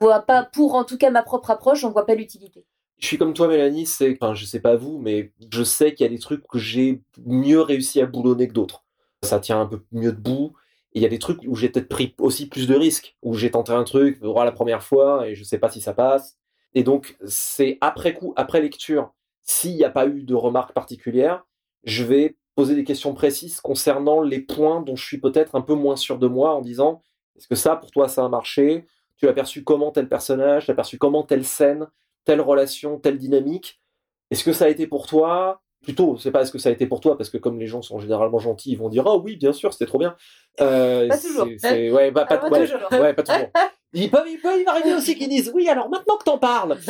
Vois 0.02 0.22
pas, 0.22 0.44
pour 0.44 0.76
en 0.76 0.84
tout 0.84 0.98
cas 0.98 1.12
ma 1.12 1.24
propre 1.24 1.52
approche, 1.52 1.82
j'en 1.82 1.92
vois 1.92 2.06
pas 2.06 2.16
l'utilité. 2.16 2.66
Je 3.00 3.08
suis 3.08 3.18
comme 3.18 3.34
toi, 3.34 3.48
Mélanie, 3.48 3.86
c'est, 3.86 4.18
enfin, 4.20 4.34
je 4.34 4.46
sais 4.46 4.60
pas 4.60 4.76
vous, 4.76 4.98
mais 4.98 5.32
je 5.52 5.64
sais 5.64 5.94
qu'il 5.94 6.06
y 6.06 6.08
a 6.08 6.12
des 6.12 6.20
trucs 6.20 6.48
que 6.48 6.58
j'ai 6.58 7.02
mieux 7.26 7.62
réussi 7.62 8.02
à 8.02 8.06
boulonner 8.06 8.48
que 8.48 8.54
d'autres. 8.54 8.84
Ça 9.24 9.40
tient 9.40 9.62
un 9.62 9.66
peu 9.66 9.82
mieux 9.92 10.12
debout. 10.12 10.54
Il 10.94 11.02
y 11.02 11.06
a 11.06 11.10
des 11.10 11.20
trucs 11.20 11.42
où 11.48 11.56
j'ai 11.56 11.70
peut-être 11.70 11.90
pris 11.90 12.14
aussi 12.20 12.48
plus 12.48 12.68
de 12.68 12.76
risques, 12.76 13.16
où 13.22 13.34
j'ai 13.34 13.52
tenté 13.52 13.72
un 13.72 13.84
truc 13.84 14.20
droit 14.20 14.46
la 14.46 14.52
première 14.52 14.84
fois 14.84 15.28
et 15.28 15.36
je 15.36 15.44
sais 15.44 15.58
pas 15.58 15.70
si 15.70 15.82
ça 15.82 15.94
passe. 15.94 16.38
Et 16.76 16.84
donc, 16.84 17.18
c'est 17.26 17.78
après 17.82 18.14
coup, 18.14 18.34
après 18.36 18.62
lecture, 18.62 19.14
s'il 19.42 19.76
n'y 19.76 19.84
a 19.84 19.90
pas 19.90 20.08
eu 20.08 20.24
de 20.24 20.36
remarques 20.36 20.74
particulières, 20.74 21.46
je 21.84 22.04
vais 22.04 22.38
poser 22.56 22.76
des 22.76 22.84
questions 22.84 23.14
précises 23.14 23.60
concernant 23.62 24.22
les 24.22 24.40
points 24.40 24.82
dont 24.82 24.96
je 24.96 25.04
suis 25.04 25.20
peut-être 25.20 25.56
un 25.56 25.62
peu 25.62 25.74
moins 25.74 25.96
sûr 25.96 26.20
de 26.20 26.28
moi 26.28 26.56
en 26.56 26.62
disant 26.62 27.02
est-ce 27.36 27.48
que 27.48 27.56
ça, 27.56 27.76
pour 27.76 27.92
toi, 27.92 28.08
ça 28.08 28.24
a 28.24 28.30
marché? 28.30 28.86
Tu 29.18 29.28
as 29.28 29.34
perçu 29.34 29.64
comment 29.64 29.92
tel 29.92 30.08
personnage? 30.08 30.66
Tu 30.66 30.72
as 30.72 30.76
perçu 30.76 30.98
comment 30.98 31.24
telle 31.24 31.46
scène 31.46 31.88
Telle 32.26 32.42
relation 32.42 33.00
Telle 33.00 33.18
dynamique? 33.18 33.82
Est-ce 34.32 34.44
que 34.44 34.54
ça 34.54 34.66
a 34.66 34.70
été 34.70 34.88
pour 34.88 35.08
toi 35.08 35.62
Plutôt, 35.84 36.18
c'est 36.18 36.32
pas 36.32 36.42
est-ce 36.42 36.52
que 36.52 36.58
ça 36.60 36.70
a 36.70 36.72
été 36.72 36.88
pour 36.88 37.02
toi, 37.02 37.18
parce 37.18 37.30
que 37.30 37.38
comme 37.38 37.60
les 37.60 37.68
gens 37.68 37.82
sont 37.82 38.00
généralement 38.00 38.40
gentils, 38.40 38.72
ils 38.72 38.78
vont 38.78 38.90
dire 38.90 39.04
Ah 39.06 39.18
oui, 39.18 39.36
bien 39.36 39.52
sûr, 39.54 39.74
c'était 39.74 39.86
trop 39.86 40.00
bien. 40.00 40.16
Euh, 40.62 41.10
pas 41.10 41.18
toujours. 41.18 41.46
Ouais, 41.46 42.10
bah, 42.12 42.26
pas, 42.26 42.38
pas, 42.38 42.50
ouais, 42.50 42.66
toujours. 42.68 42.80
ouais, 43.02 43.14
pas 43.14 43.24
toujours. 43.24 43.50
Il 43.96 44.10
peut, 44.10 44.24
il 44.28 44.40
peut 44.42 44.60
y 44.60 44.66
arriver 44.66 44.96
aussi 44.96 45.16
qu'ils 45.16 45.30
disent 45.30 45.52
Oui, 45.54 45.70
alors 45.70 45.88
maintenant 45.88 46.18
que 46.18 46.24
t'en 46.24 46.40
parles. 46.40 46.78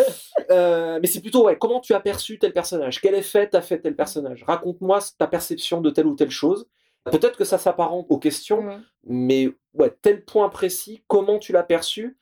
Euh, 0.52 1.00
mais 1.02 1.08
c'est 1.08 1.22
plutôt 1.22 1.46
ouais, 1.46 1.58
comment 1.58 1.80
tu 1.80 1.94
as 1.94 2.00
perçu 2.00 2.38
tel 2.40 2.54
personnage? 2.54 3.00
Quel 3.02 3.14
effet 3.16 3.48
t'as 3.50 3.62
fait 3.62 3.80
tel 3.80 3.96
personnage? 3.96 4.44
Raconte-moi 4.46 5.00
ta 5.18 5.28
perception 5.28 5.80
de 5.82 5.90
telle 5.90 6.06
ou 6.08 6.16
telle 6.16 6.30
chose. 6.32 6.68
Peut-être 7.06 7.38
que 7.38 7.44
ça 7.46 7.58
s'apparente 7.58 8.06
aux 8.10 8.18
questions, 8.18 8.62
Mhm. 8.64 8.84
mais 9.06 9.50
ouais, 9.74 9.94
tel 10.02 10.24
point 10.26 10.48
précis, 10.50 11.04
comment 11.08 11.40
tu 11.40 11.52
l'as 11.54 11.64
perçu? 11.64 12.18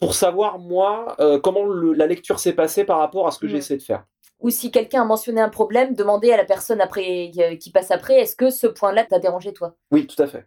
Pour 0.00 0.14
savoir, 0.14 0.58
moi, 0.58 1.16
euh, 1.20 1.38
comment 1.40 1.64
le- 1.64 1.92
la 1.92 2.06
lecture 2.06 2.38
s'est 2.40 2.52
passée 2.54 2.84
par 2.84 2.98
rapport 2.98 3.26
à 3.26 3.30
ce 3.32 3.38
que 3.38 3.46
j'ai 3.48 3.54
Mhm. 3.54 3.58
essayé 3.58 3.78
de 3.78 3.84
faire. 3.84 4.04
Ou 4.40 4.50
si 4.50 4.70
quelqu'un 4.70 5.02
a 5.02 5.04
mentionné 5.04 5.40
un 5.40 5.48
problème, 5.50 5.94
demander 5.94 6.32
à 6.32 6.36
la 6.36 6.44
personne 6.44 6.80
après 6.80 7.30
euh, 7.38 7.56
qui 7.56 7.70
passe 7.70 7.90
après, 7.90 8.20
est-ce 8.20 8.36
que 8.36 8.50
ce 8.50 8.66
point-là 8.66 9.04
t'a 9.04 9.18
dérangé 9.18 9.52
toi? 9.52 9.76
Oui, 9.90 10.06
tout 10.06 10.20
à 10.22 10.26
fait. 10.26 10.46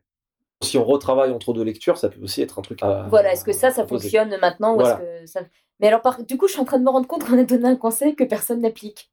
Si 0.62 0.78
on 0.78 0.84
retravaille 0.84 1.32
entre 1.32 1.54
deux 1.54 1.64
lectures, 1.64 1.98
ça 1.98 2.10
peut 2.10 2.22
aussi 2.24 2.42
être 2.42 2.58
un 2.58 2.62
truc 2.62 2.80
à. 2.82 3.06
Voilà, 3.10 3.34
est-ce 3.34 3.44
que 3.44 3.52
ça, 3.52 3.70
ça 3.72 3.84
poser. 3.84 4.04
fonctionne 4.04 4.36
maintenant 4.42 4.76
Voilà. 4.76 5.02
est-ce 5.04 5.22
que 5.22 5.26
ça... 5.28 5.42
Mais 5.80 5.88
alors, 5.88 6.02
par... 6.02 6.24
du 6.24 6.38
coup, 6.38 6.48
je 6.48 6.54
suis 6.54 6.62
en 6.62 6.66
train 6.66 6.80
de 6.80 6.84
me 6.84 6.90
rendre 6.90 7.08
compte 7.08 7.24
qu'on 7.26 7.38
a 7.38 7.44
donné 7.44 7.68
un 7.68 7.76
conseil 7.76 8.16
que 8.16 8.24
personne 8.24 8.62
n'applique. 8.62 9.12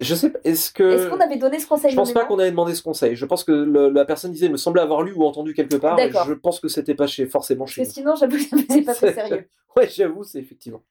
Je 0.00 0.14
sais 0.14 0.30
pas, 0.30 0.38
est-ce 0.44 0.70
que. 0.72 0.82
Est-ce 0.82 1.08
qu'on 1.08 1.20
avait 1.20 1.36
donné 1.36 1.58
ce 1.60 1.66
conseil 1.66 1.90
Je 1.90 1.96
pense 1.96 2.12
pas 2.12 2.24
qu'on 2.24 2.38
avait 2.38 2.50
demandé 2.50 2.74
ce 2.74 2.82
conseil. 2.82 3.14
Je 3.16 3.24
pense 3.24 3.44
que 3.44 3.52
le- 3.52 3.88
la 3.88 4.04
personne 4.04 4.32
disait, 4.32 4.46
il 4.46 4.52
me 4.52 4.56
semblait 4.56 4.82
avoir 4.82 5.02
lu 5.02 5.12
ou 5.12 5.24
entendu 5.24 5.54
quelque 5.54 5.76
part. 5.76 5.98
et. 5.98 6.10
Je 6.10 6.32
pense 6.34 6.60
que 6.60 6.68
c'était 6.68 6.94
pas 6.94 7.06
chez, 7.06 7.26
forcément 7.26 7.64
Parce 7.64 7.72
chez 7.74 7.82
que 7.82 7.86
nous. 7.88 7.92
sinon, 7.92 8.14
j'avoue 8.16 8.36
que 8.36 8.64
faisait 8.66 8.82
pas 8.82 8.94
très 8.94 9.14
sérieux. 9.14 9.48
Ouais, 9.76 9.88
j'avoue, 9.88 10.24
c'est 10.24 10.38
effectivement. 10.40 10.82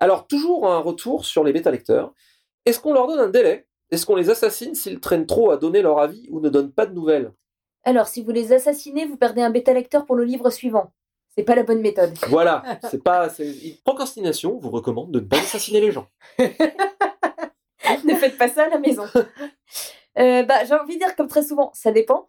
Alors, 0.00 0.26
toujours 0.26 0.68
un 0.70 0.78
retour 0.78 1.24
sur 1.24 1.42
les 1.42 1.52
bêta-lecteurs. 1.52 2.12
Est-ce 2.68 2.80
qu'on 2.80 2.92
leur 2.92 3.06
donne 3.06 3.20
un 3.20 3.30
délai? 3.30 3.66
Est-ce 3.90 4.04
qu'on 4.04 4.14
les 4.14 4.28
assassine 4.28 4.74
s'ils 4.74 5.00
traînent 5.00 5.24
trop 5.24 5.50
à 5.50 5.56
donner 5.56 5.80
leur 5.80 6.00
avis 6.00 6.28
ou 6.30 6.38
ne 6.40 6.50
donnent 6.50 6.70
pas 6.70 6.84
de 6.84 6.92
nouvelles? 6.92 7.32
Alors, 7.82 8.08
si 8.08 8.22
vous 8.22 8.30
les 8.30 8.52
assassinez, 8.52 9.06
vous 9.06 9.16
perdez 9.16 9.40
un 9.40 9.48
bêta-lecteur 9.48 10.04
pour 10.04 10.16
le 10.16 10.24
livre 10.24 10.50
suivant. 10.50 10.92
C'est 11.34 11.44
pas 11.44 11.54
la 11.54 11.62
bonne 11.62 11.80
méthode. 11.80 12.12
Voilà, 12.28 12.62
c'est 12.90 13.02
pas. 13.02 13.30
Procrastination 13.84 14.58
vous 14.58 14.68
recommande 14.68 15.12
de 15.12 15.20
ne 15.20 15.24
pas 15.24 15.38
assassiner 15.38 15.80
les 15.80 15.92
gens. 15.92 16.08
ne 16.38 18.14
faites 18.16 18.36
pas 18.36 18.48
ça 18.48 18.64
à 18.64 18.68
la 18.68 18.78
maison. 18.78 19.04
Euh, 20.18 20.42
bah, 20.42 20.64
j'ai 20.66 20.74
envie 20.74 20.94
de 20.94 20.98
dire, 20.98 21.16
comme 21.16 21.28
très 21.28 21.44
souvent, 21.44 21.70
ça 21.72 21.90
dépend. 21.90 22.28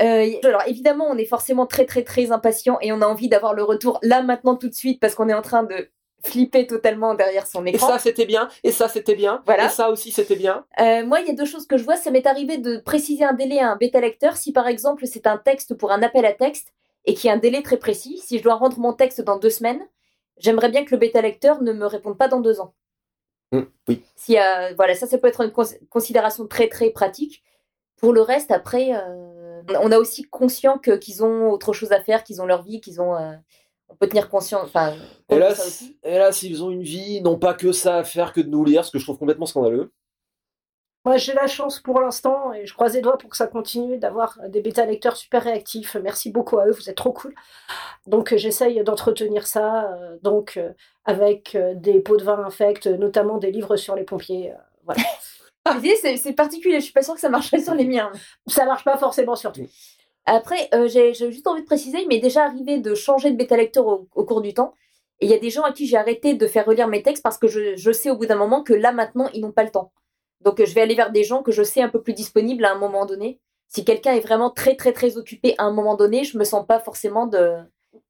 Euh, 0.00 0.30
alors 0.44 0.62
évidemment, 0.66 1.06
on 1.10 1.16
est 1.16 1.24
forcément 1.24 1.66
très 1.66 1.84
très 1.84 2.04
très 2.04 2.30
impatient 2.30 2.78
et 2.80 2.92
on 2.92 3.02
a 3.02 3.06
envie 3.06 3.28
d'avoir 3.28 3.54
le 3.54 3.64
retour 3.64 3.98
là 4.02 4.22
maintenant 4.22 4.56
tout 4.56 4.68
de 4.68 4.74
suite 4.74 5.00
parce 5.00 5.14
qu'on 5.14 5.28
est 5.28 5.34
en 5.34 5.42
train 5.42 5.62
de 5.62 5.90
flipper 6.24 6.66
totalement 6.66 7.14
derrière 7.14 7.46
son 7.46 7.64
Et 7.66 7.70
écran. 7.70 7.88
ça, 7.88 7.98
c'était 7.98 8.26
bien. 8.26 8.48
Et 8.64 8.72
ça, 8.72 8.88
c'était 8.88 9.14
bien. 9.14 9.42
Voilà. 9.46 9.66
Et 9.66 9.68
ça 9.68 9.90
aussi, 9.90 10.10
c'était 10.12 10.36
bien. 10.36 10.64
Euh, 10.80 11.04
moi, 11.06 11.20
il 11.20 11.26
y 11.26 11.30
a 11.30 11.34
deux 11.34 11.44
choses 11.46 11.66
que 11.66 11.76
je 11.78 11.84
vois. 11.84 11.96
Ça 11.96 12.10
m'est 12.10 12.26
arrivé 12.26 12.58
de 12.58 12.78
préciser 12.78 13.24
un 13.24 13.32
délai 13.32 13.58
à 13.60 13.70
un 13.70 13.76
bêta 13.76 14.00
lecteur 14.00 14.36
si 14.36 14.52
par 14.52 14.66
exemple 14.68 15.06
c'est 15.06 15.26
un 15.26 15.38
texte 15.38 15.74
pour 15.74 15.92
un 15.92 16.02
appel 16.02 16.24
à 16.26 16.32
texte 16.32 16.72
et 17.06 17.14
qu'il 17.14 17.28
y 17.28 17.30
a 17.30 17.34
un 17.34 17.38
délai 17.38 17.62
très 17.62 17.78
précis. 17.78 18.18
Si 18.24 18.38
je 18.38 18.42
dois 18.42 18.54
rendre 18.54 18.78
mon 18.78 18.92
texte 18.92 19.20
dans 19.22 19.38
deux 19.38 19.50
semaines, 19.50 19.80
j'aimerais 20.38 20.68
bien 20.68 20.84
que 20.84 20.90
le 20.90 20.98
bêta 20.98 21.20
lecteur 21.22 21.62
ne 21.62 21.72
me 21.72 21.86
réponde 21.86 22.18
pas 22.18 22.28
dans 22.28 22.40
deux 22.40 22.60
ans. 22.60 22.74
Hum, 23.52 23.66
oui. 23.88 24.02
Y 24.28 24.36
a- 24.36 24.74
voilà, 24.74 24.94
ça, 24.94 25.06
ça 25.06 25.18
peut 25.18 25.26
être 25.28 25.40
une 25.40 25.50
cons- 25.52 25.78
considération 25.88 26.46
très 26.46 26.68
très 26.68 26.90
pratique. 26.90 27.42
Pour 27.96 28.12
le 28.12 28.20
reste, 28.22 28.50
après, 28.50 28.92
euh, 28.94 29.62
on 29.82 29.90
a 29.92 29.98
aussi 29.98 30.22
conscient 30.24 30.78
qu'ils 30.78 31.24
ont 31.24 31.50
autre 31.50 31.72
chose 31.72 31.92
à 31.92 32.00
faire, 32.00 32.24
qu'ils 32.24 32.40
ont 32.40 32.46
leur 32.46 32.62
vie, 32.62 32.80
qu'ils 32.80 33.00
ont. 33.00 33.14
On 33.90 33.96
peut 33.96 34.08
tenir 34.08 34.28
conscience. 34.28 34.64
Enfin, 34.64 34.94
et 35.28 35.38
là, 35.38 36.32
s'ils 36.32 36.62
ont 36.64 36.70
une 36.70 36.82
vie, 36.82 37.16
ils 37.16 37.22
n'ont 37.22 37.38
pas 37.38 37.54
que 37.54 37.72
ça 37.72 37.96
à 37.96 38.04
faire 38.04 38.32
que 38.32 38.40
de 38.40 38.48
nous 38.48 38.64
lire, 38.64 38.84
ce 38.84 38.90
que 38.90 38.98
je 38.98 39.04
trouve 39.04 39.18
complètement 39.18 39.46
scandaleux. 39.46 39.92
Moi, 41.06 41.16
j'ai 41.16 41.32
la 41.32 41.46
chance 41.46 41.80
pour 41.80 41.98
l'instant 42.00 42.52
et 42.52 42.66
je 42.66 42.74
croise 42.74 42.94
les 42.94 43.00
doigts 43.00 43.16
pour 43.16 43.30
que 43.30 43.36
ça 43.36 43.46
continue 43.46 43.96
d'avoir 43.96 44.38
des 44.48 44.60
bêta-lecteurs 44.60 45.16
super 45.16 45.42
réactifs. 45.42 45.96
Merci 46.02 46.30
beaucoup 46.30 46.58
à 46.58 46.66
eux, 46.66 46.72
vous 46.72 46.90
êtes 46.90 46.96
trop 46.96 47.12
cool. 47.12 47.34
Donc, 48.06 48.32
euh, 48.32 48.36
j'essaye 48.36 48.82
d'entretenir 48.84 49.46
ça, 49.46 49.90
euh, 49.92 50.18
donc 50.22 50.58
euh, 50.58 50.72
avec 51.06 51.54
euh, 51.54 51.74
des 51.74 52.00
pots 52.00 52.18
de 52.18 52.22
vin 52.24 52.44
infects, 52.44 52.86
notamment 52.86 53.38
des 53.38 53.50
livres 53.50 53.76
sur 53.76 53.94
les 53.94 54.04
pompiers. 54.04 54.52
euh, 54.52 54.56
voilà. 54.84 55.02
c'est 56.22 56.32
particulier, 56.34 56.80
je 56.80 56.84
suis 56.84 56.92
pas 56.92 57.02
sûre 57.02 57.14
que 57.14 57.20
ça 57.20 57.30
marcherait 57.30 57.62
sur 57.62 57.74
les 57.74 57.86
miens. 57.86 58.12
Ça 58.46 58.66
marche 58.66 58.84
pas 58.84 58.98
forcément 58.98 59.36
sur 59.36 59.52
tout. 59.52 59.66
Après, 60.30 60.68
euh, 60.74 60.86
j'ai 60.86 61.12
juste 61.12 61.48
envie 61.48 61.62
de 61.62 61.66
préciser, 61.66 62.02
il 62.02 62.06
m'est 62.06 62.20
déjà 62.20 62.44
arrivé 62.44 62.78
de 62.78 62.94
changer 62.94 63.32
de 63.32 63.36
bêta 63.36 63.56
lecteur 63.56 63.84
au, 63.86 64.24
cours 64.24 64.42
du 64.42 64.54
temps. 64.54 64.74
Et 65.18 65.26
il 65.26 65.30
y 65.30 65.34
a 65.34 65.38
des 65.38 65.50
gens 65.50 65.62
à 65.62 65.72
qui 65.72 65.86
j'ai 65.88 65.96
arrêté 65.96 66.34
de 66.34 66.46
faire 66.46 66.66
relire 66.66 66.86
mes 66.86 67.02
textes 67.02 67.22
parce 67.22 67.36
que 67.36 67.48
je, 67.48 67.92
sais 67.92 68.10
au 68.10 68.16
bout 68.16 68.26
d'un 68.26 68.36
moment 68.36 68.62
que 68.62 68.72
là 68.72 68.92
maintenant, 68.92 69.28
ils 69.34 69.40
n'ont 69.40 69.50
pas 69.50 69.64
le 69.64 69.70
temps. 69.70 69.92
Donc 70.40 70.64
je 70.64 70.72
vais 70.72 70.82
aller 70.82 70.94
vers 70.94 71.10
des 71.10 71.24
gens 71.24 71.42
que 71.42 71.50
je 71.50 71.64
sais 71.64 71.82
un 71.82 71.88
peu 71.88 72.00
plus 72.00 72.12
disponibles 72.12 72.64
à 72.64 72.70
un 72.70 72.78
moment 72.78 73.06
donné. 73.06 73.40
Si 73.66 73.84
quelqu'un 73.84 74.12
est 74.12 74.20
vraiment 74.20 74.50
très 74.50 74.76
très 74.76 74.92
très 74.92 75.18
occupé 75.18 75.56
à 75.58 75.64
un 75.64 75.72
moment 75.72 75.96
donné, 75.96 76.22
je 76.22 76.38
me 76.38 76.44
sens 76.44 76.64
pas 76.64 76.78
forcément 76.78 77.26
de, 77.26 77.56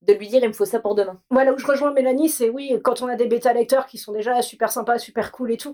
de 0.03 0.13
lui 0.13 0.29
dire 0.29 0.43
il 0.43 0.49
me 0.49 0.53
faut 0.53 0.67
ça 0.67 0.79
pour 0.79 0.95
demain. 0.95 1.19
Voilà 1.31 1.55
où 1.55 1.59
je 1.59 1.67
rejoins 1.67 1.91
Mélanie, 1.93 2.29
c'est 2.29 2.51
oui, 2.51 2.79
quand 2.85 3.01
on 3.01 3.09
a 3.09 3.17
des 3.17 3.27
bêta 3.27 3.55
lecteurs 3.55 3.87
qui 3.87 3.97
sont 3.97 4.13
déjà 4.13 4.43
super 4.43 4.71
sympas, 4.71 4.99
super 4.99 5.33
cool 5.33 5.53
et 5.53 5.57
tout, 5.57 5.73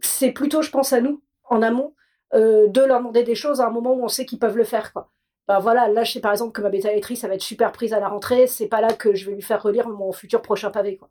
c'est 0.00 0.30
plutôt, 0.30 0.62
je 0.62 0.70
pense, 0.70 0.92
à 0.92 1.00
nous, 1.00 1.20
en 1.44 1.62
amont, 1.62 1.94
euh, 2.34 2.68
de 2.68 2.80
leur 2.80 2.98
demander 2.98 3.24
des 3.24 3.34
choses 3.34 3.60
à 3.60 3.66
un 3.66 3.70
moment 3.70 3.92
où 3.92 4.04
on 4.04 4.08
sait 4.08 4.24
qu'ils 4.24 4.38
peuvent 4.38 4.56
le 4.56 4.64
faire. 4.64 4.92
Quoi. 4.92 5.10
Bah 5.50 5.58
voilà, 5.58 5.88
là 5.88 6.04
je 6.04 6.12
sais 6.12 6.20
par 6.20 6.30
exemple 6.30 6.52
que 6.52 6.62
ma 6.62 6.70
bêta 6.70 6.92
lectrice 6.92 7.24
va 7.24 7.34
être 7.34 7.42
super 7.42 7.72
prise 7.72 7.92
à 7.92 7.98
la 7.98 8.06
rentrée, 8.06 8.46
c'est 8.46 8.68
pas 8.68 8.80
là 8.80 8.92
que 8.92 9.16
je 9.16 9.28
vais 9.28 9.34
lui 9.34 9.42
faire 9.42 9.60
relire 9.60 9.88
mon 9.88 10.12
futur 10.12 10.42
prochain 10.42 10.70
pavé. 10.70 10.96
Quoi. 10.96 11.10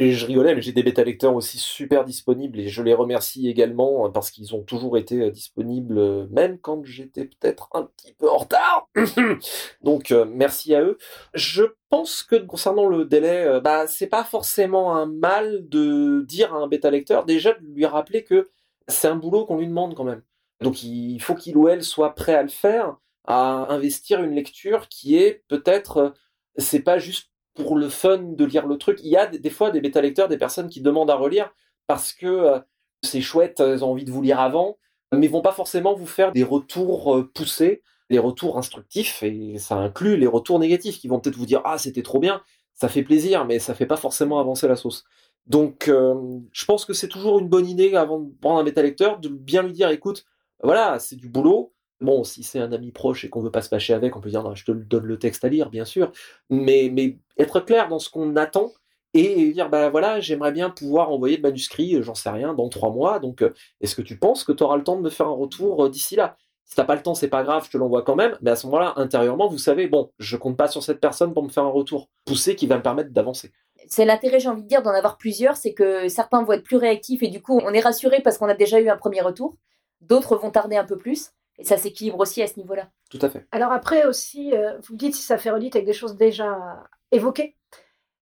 Et 0.00 0.10
je 0.10 0.26
rigolais, 0.26 0.52
mais 0.56 0.62
j'ai 0.62 0.72
des 0.72 0.82
bêta 0.82 1.04
lecteurs 1.04 1.36
aussi 1.36 1.56
super 1.56 2.04
disponibles 2.04 2.58
et 2.58 2.66
je 2.66 2.82
les 2.82 2.92
remercie 2.92 3.48
également 3.48 4.04
hein, 4.04 4.10
parce 4.10 4.32
qu'ils 4.32 4.52
ont 4.56 4.64
toujours 4.64 4.98
été 4.98 5.20
euh, 5.20 5.30
disponibles, 5.30 5.96
euh, 5.96 6.26
même 6.32 6.58
quand 6.58 6.84
j'étais 6.84 7.26
peut-être 7.26 7.68
un 7.72 7.84
petit 7.84 8.14
peu 8.14 8.28
en 8.28 8.38
retard. 8.38 8.88
Donc 9.80 10.10
merci 10.10 10.74
à 10.74 10.82
eux. 10.82 10.98
Je 11.32 11.62
pense 11.88 12.24
que 12.24 12.34
concernant 12.34 12.88
le 12.88 13.04
délai, 13.04 13.60
bah 13.62 13.86
c'est 13.86 14.08
pas 14.08 14.24
forcément 14.24 14.96
un 14.96 15.06
mal 15.06 15.68
de 15.68 16.24
dire 16.26 16.52
à 16.52 16.58
un 16.58 16.66
bêta 16.66 16.90
lecteur 16.90 17.24
déjà 17.26 17.52
de 17.52 17.64
lui 17.64 17.86
rappeler 17.86 18.24
que 18.24 18.48
c'est 18.88 19.06
un 19.06 19.14
boulot 19.14 19.44
qu'on 19.44 19.58
lui 19.58 19.68
demande 19.68 19.94
quand 19.94 20.02
même. 20.02 20.22
Donc 20.60 20.82
il 20.82 21.20
faut 21.20 21.36
qu'il 21.36 21.56
ou 21.56 21.68
elle 21.68 21.84
soit 21.84 22.16
prêt 22.16 22.34
à 22.34 22.42
le 22.42 22.48
faire, 22.48 22.96
à 23.26 23.72
investir 23.72 24.22
une 24.22 24.34
lecture 24.34 24.88
qui 24.88 25.16
est 25.16 25.44
peut-être, 25.48 25.96
euh, 25.98 26.10
c'est 26.56 26.82
pas 26.82 26.98
juste 26.98 27.30
pour 27.54 27.76
le 27.76 27.88
fun 27.88 28.18
de 28.18 28.44
lire 28.44 28.66
le 28.66 28.78
truc. 28.78 29.00
Il 29.02 29.10
y 29.10 29.16
a 29.16 29.26
des 29.26 29.50
fois 29.50 29.70
des 29.70 29.80
bêta 29.80 30.00
lecteurs, 30.00 30.28
des 30.28 30.38
personnes 30.38 30.68
qui 30.68 30.80
demandent 30.80 31.10
à 31.10 31.16
relire 31.16 31.52
parce 31.86 32.12
que 32.12 32.26
euh, 32.26 32.58
c'est 33.02 33.20
chouette, 33.20 33.60
elles 33.60 33.84
ont 33.84 33.90
envie 33.90 34.04
de 34.04 34.10
vous 34.10 34.22
lire 34.22 34.40
avant, 34.40 34.78
mais 35.12 35.26
vont 35.28 35.42
pas 35.42 35.52
forcément 35.52 35.94
vous 35.94 36.06
faire 36.06 36.32
des 36.32 36.44
retours 36.44 37.16
euh, 37.16 37.30
poussés, 37.34 37.82
des 38.10 38.18
retours 38.18 38.58
instructifs, 38.58 39.22
et 39.22 39.58
ça 39.58 39.76
inclut 39.76 40.16
les 40.16 40.26
retours 40.26 40.58
négatifs 40.58 40.98
qui 40.98 41.08
vont 41.08 41.20
peut-être 41.20 41.36
vous 41.36 41.46
dire 41.46 41.62
ah 41.64 41.78
c'était 41.78 42.02
trop 42.02 42.18
bien, 42.18 42.42
ça 42.74 42.88
fait 42.88 43.02
plaisir, 43.02 43.44
mais 43.44 43.58
ça 43.58 43.74
fait 43.74 43.86
pas 43.86 43.96
forcément 43.96 44.40
avancer 44.40 44.68
la 44.68 44.76
sauce. 44.76 45.04
Donc, 45.46 45.88
euh, 45.88 46.38
je 46.52 46.64
pense 46.64 46.84
que 46.84 46.92
c'est 46.92 47.08
toujours 47.08 47.38
une 47.38 47.48
bonne 47.48 47.66
idée 47.66 47.94
avant 47.96 48.20
de 48.20 48.30
prendre 48.40 48.60
un 48.60 48.64
bêta 48.64 48.82
lecteur 48.82 49.18
de 49.18 49.28
bien 49.28 49.62
lui 49.62 49.72
dire, 49.72 49.90
écoute, 49.90 50.26
voilà, 50.62 50.98
c'est 50.98 51.16
du 51.16 51.28
boulot. 51.28 51.72
Bon, 52.00 52.24
si 52.24 52.42
c'est 52.42 52.58
un 52.58 52.72
ami 52.72 52.92
proche 52.92 53.24
et 53.24 53.28
qu'on 53.28 53.42
veut 53.42 53.50
pas 53.50 53.62
se 53.62 53.68
fâcher 53.68 53.92
avec, 53.92 54.16
on 54.16 54.20
peut 54.20 54.30
dire, 54.30 54.54
je 54.54 54.64
te 54.64 54.72
donne 54.72 55.04
le 55.04 55.18
texte 55.18 55.44
à 55.44 55.48
lire, 55.48 55.70
bien 55.70 55.84
sûr. 55.84 56.12
Mais, 56.48 56.90
mais 56.92 57.18
être 57.38 57.60
clair 57.60 57.88
dans 57.88 57.98
ce 57.98 58.08
qu'on 58.08 58.36
attend 58.36 58.72
et 59.12 59.52
dire, 59.52 59.68
bah 59.68 59.90
voilà, 59.90 60.20
j'aimerais 60.20 60.52
bien 60.52 60.70
pouvoir 60.70 61.10
envoyer 61.10 61.36
le 61.36 61.42
manuscrit, 61.42 62.02
j'en 62.02 62.14
sais 62.14 62.30
rien, 62.30 62.54
dans 62.54 62.68
trois 62.68 62.90
mois. 62.90 63.18
Donc, 63.18 63.42
euh, 63.42 63.52
est-ce 63.80 63.96
que 63.96 64.02
tu 64.02 64.18
penses 64.18 64.44
que 64.44 64.52
tu 64.52 64.62
auras 64.62 64.76
le 64.76 64.84
temps 64.84 64.96
de 64.96 65.02
me 65.02 65.10
faire 65.10 65.26
un 65.26 65.32
retour 65.32 65.84
euh, 65.84 65.90
d'ici 65.90 66.16
là? 66.16 66.36
Si 66.64 66.76
t'as 66.76 66.84
pas 66.84 66.94
le 66.94 67.02
temps, 67.02 67.14
c'est 67.14 67.28
pas 67.28 67.42
grave, 67.42 67.64
je 67.66 67.70
te 67.70 67.76
l'envoie 67.76 68.02
quand 68.02 68.14
même. 68.14 68.38
Mais 68.40 68.52
à 68.52 68.56
ce 68.56 68.66
moment-là, 68.66 68.92
intérieurement, 68.96 69.48
vous 69.48 69.58
savez, 69.58 69.88
bon, 69.88 70.12
je 70.20 70.36
compte 70.36 70.56
pas 70.56 70.68
sur 70.68 70.84
cette 70.84 71.00
personne 71.00 71.34
pour 71.34 71.42
me 71.42 71.48
faire 71.48 71.64
un 71.64 71.70
retour 71.70 72.08
poussé 72.24 72.54
qui 72.54 72.68
va 72.68 72.76
me 72.76 72.82
permettre 72.82 73.10
d'avancer 73.10 73.50
c'est 73.90 74.04
l'intérêt, 74.04 74.40
j'ai 74.40 74.48
envie 74.48 74.62
de 74.62 74.68
dire, 74.68 74.82
d'en 74.82 74.92
avoir 74.92 75.16
plusieurs, 75.16 75.56
c'est 75.56 75.74
que 75.74 76.08
certains 76.08 76.42
vont 76.42 76.52
être 76.52 76.62
plus 76.62 76.76
réactifs 76.76 77.22
et 77.22 77.28
du 77.28 77.42
coup, 77.42 77.60
on 77.64 77.72
est 77.72 77.80
rassuré 77.80 78.20
parce 78.22 78.38
qu'on 78.38 78.48
a 78.48 78.54
déjà 78.54 78.80
eu 78.80 78.88
un 78.88 78.96
premier 78.96 79.20
retour. 79.20 79.56
D'autres 80.00 80.36
vont 80.36 80.50
tarder 80.50 80.76
un 80.76 80.84
peu 80.84 80.96
plus. 80.96 81.32
Et 81.60 81.64
ça 81.64 81.76
s'équilibre 81.76 82.18
aussi 82.18 82.42
à 82.42 82.46
ce 82.46 82.58
niveau-là. 82.58 82.90
Tout 83.10 83.18
à 83.22 83.28
fait. 83.28 83.46
Alors 83.52 83.72
après 83.72 84.04
aussi, 84.04 84.54
euh, 84.54 84.78
vous 84.88 84.96
dites 84.96 85.14
si 85.14 85.22
ça 85.22 85.38
fait 85.38 85.50
redite 85.50 85.76
avec 85.76 85.86
des 85.86 85.92
choses 85.92 86.16
déjà 86.16 86.82
évoquées. 87.12 87.56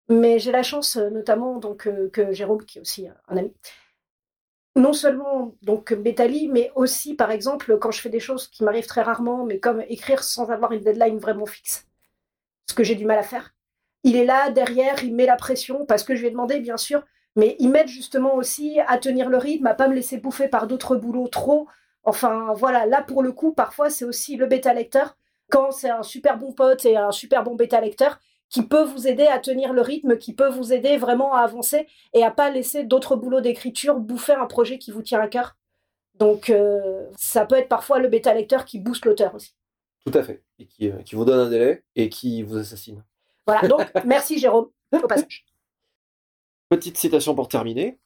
Mais 0.09 0.39
j'ai 0.39 0.51
la 0.51 0.63
chance, 0.63 0.97
euh, 0.97 1.09
notamment 1.09 1.57
donc 1.57 1.87
euh, 1.87 2.09
que 2.09 2.31
Jérôme, 2.31 2.63
qui 2.65 2.77
est 2.77 2.81
aussi 2.81 3.07
un 3.27 3.37
ami, 3.37 3.53
non 4.75 4.93
seulement 4.93 5.55
donc 5.61 5.93
Bétali, 5.93 6.47
mais 6.47 6.71
aussi 6.75 7.15
par 7.15 7.31
exemple 7.31 7.77
quand 7.77 7.91
je 7.91 8.01
fais 8.01 8.09
des 8.09 8.19
choses 8.19 8.47
qui 8.47 8.63
m'arrivent 8.63 8.87
très 8.87 9.01
rarement, 9.01 9.45
mais 9.45 9.59
comme 9.59 9.81
écrire 9.87 10.23
sans 10.23 10.49
avoir 10.51 10.71
une 10.71 10.81
deadline 10.81 11.17
vraiment 11.17 11.45
fixe, 11.45 11.87
ce 12.69 12.73
que 12.73 12.83
j'ai 12.83 12.95
du 12.95 13.05
mal 13.05 13.19
à 13.19 13.23
faire 13.23 13.53
il 14.03 14.15
est 14.15 14.25
là 14.25 14.51
derrière, 14.51 15.03
il 15.03 15.15
met 15.15 15.25
la 15.25 15.35
pression 15.35 15.85
parce 15.85 16.03
que 16.03 16.15
je 16.15 16.21
lui 16.21 16.27
ai 16.27 16.31
demandé 16.31 16.59
bien 16.59 16.77
sûr, 16.77 17.03
mais 17.35 17.55
il 17.59 17.69
m'aide 17.69 17.87
justement 17.87 18.35
aussi 18.35 18.79
à 18.87 18.97
tenir 18.97 19.29
le 19.29 19.37
rythme, 19.37 19.67
à 19.67 19.73
pas 19.73 19.87
me 19.87 19.95
laisser 19.95 20.17
bouffer 20.17 20.47
par 20.47 20.67
d'autres 20.67 20.95
boulots 20.95 21.27
trop. 21.27 21.67
Enfin 22.03 22.53
voilà, 22.55 22.85
là 22.85 23.01
pour 23.01 23.23
le 23.23 23.31
coup, 23.31 23.53
parfois 23.53 23.89
c'est 23.89 24.05
aussi 24.05 24.35
le 24.35 24.45
bêta 24.45 24.73
lecteur 24.73 25.15
quand 25.49 25.71
c'est 25.71 25.89
un 25.89 26.03
super 26.03 26.37
bon 26.37 26.51
pote 26.51 26.85
et 26.85 26.97
un 26.97 27.11
super 27.11 27.43
bon 27.43 27.55
bêta 27.55 27.79
lecteur 27.79 28.19
qui 28.49 28.61
peut 28.61 28.83
vous 28.83 29.07
aider 29.07 29.25
à 29.25 29.39
tenir 29.39 29.73
le 29.73 29.81
rythme, 29.81 30.17
qui 30.17 30.33
peut 30.33 30.49
vous 30.49 30.73
aider 30.73 30.97
vraiment 30.97 31.33
à 31.33 31.39
avancer 31.39 31.87
et 32.13 32.23
à 32.23 32.31
pas 32.31 32.51
laisser 32.51 32.83
d'autres 32.83 33.15
boulots 33.15 33.41
d'écriture 33.41 33.99
bouffer 33.99 34.33
un 34.33 34.45
projet 34.45 34.77
qui 34.77 34.91
vous 34.91 35.01
tient 35.01 35.19
à 35.19 35.27
cœur. 35.27 35.55
Donc 36.15 36.49
euh, 36.49 37.07
ça 37.17 37.45
peut 37.45 37.55
être 37.55 37.67
parfois 37.67 37.99
le 37.99 38.07
bêta 38.07 38.33
lecteur 38.33 38.65
qui 38.65 38.79
booste 38.79 39.05
l'auteur 39.05 39.33
aussi. 39.33 39.55
Tout 40.05 40.17
à 40.17 40.23
fait. 40.23 40.43
Et 40.59 40.65
qui, 40.65 40.89
euh, 40.89 41.01
qui 41.03 41.15
vous 41.15 41.25
donne 41.25 41.39
un 41.39 41.49
délai 41.49 41.83
et 41.95 42.09
qui 42.09 42.43
vous 42.43 42.57
assassine. 42.57 43.03
Voilà, 43.47 43.67
donc 43.67 43.81
merci 44.05 44.37
Jérôme 44.37 44.69
au 44.91 45.07
passage. 45.07 45.45
Petite 46.69 46.97
citation 46.97 47.33
pour 47.33 47.47
terminer. 47.47 47.97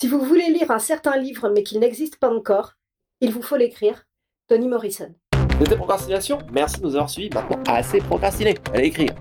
Si 0.00 0.08
vous 0.08 0.20
voulez 0.20 0.50
lire 0.50 0.70
un 0.70 0.78
certain 0.78 1.16
livre 1.16 1.48
mais 1.50 1.62
qu'il 1.62 1.78
n'existe 1.78 2.16
pas 2.16 2.30
encore, 2.30 2.74
il 3.20 3.32
vous 3.32 3.42
faut 3.42 3.56
l'écrire. 3.56 4.04
Tony 4.48 4.68
Morrison. 4.68 5.14
C'était 5.58 5.76
Procrastination? 5.76 6.38
Merci 6.52 6.80
de 6.80 6.86
nous 6.86 6.94
avoir 6.94 7.08
suivis. 7.08 7.30
Maintenant, 7.30 7.62
assez 7.66 7.98
procrastiné. 7.98 8.54
Allez 8.72 8.88
écrire. 8.88 9.14